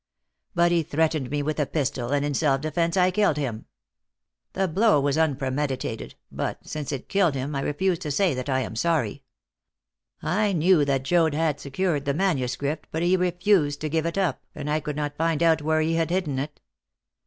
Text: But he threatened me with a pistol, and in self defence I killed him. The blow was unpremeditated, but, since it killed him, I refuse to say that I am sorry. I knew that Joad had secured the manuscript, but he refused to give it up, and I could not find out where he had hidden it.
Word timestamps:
But 0.55 0.71
he 0.71 0.81
threatened 0.81 1.29
me 1.29 1.43
with 1.43 1.59
a 1.59 1.67
pistol, 1.67 2.09
and 2.09 2.25
in 2.25 2.33
self 2.33 2.59
defence 2.61 2.97
I 2.97 3.11
killed 3.11 3.37
him. 3.37 3.65
The 4.53 4.67
blow 4.67 4.99
was 4.99 5.15
unpremeditated, 5.15 6.15
but, 6.31 6.67
since 6.67 6.91
it 6.91 7.07
killed 7.07 7.35
him, 7.35 7.53
I 7.55 7.59
refuse 7.61 7.99
to 7.99 8.09
say 8.09 8.33
that 8.33 8.49
I 8.49 8.61
am 8.61 8.75
sorry. 8.75 9.21
I 10.23 10.53
knew 10.53 10.83
that 10.85 11.03
Joad 11.03 11.35
had 11.35 11.59
secured 11.59 12.05
the 12.05 12.15
manuscript, 12.15 12.87
but 12.89 13.03
he 13.03 13.15
refused 13.15 13.79
to 13.81 13.89
give 13.89 14.07
it 14.07 14.17
up, 14.17 14.41
and 14.55 14.71
I 14.71 14.79
could 14.79 14.95
not 14.95 15.17
find 15.17 15.43
out 15.43 15.61
where 15.61 15.81
he 15.81 15.93
had 15.93 16.09
hidden 16.09 16.39
it. 16.39 16.61